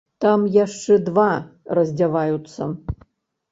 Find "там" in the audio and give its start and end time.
0.23-0.45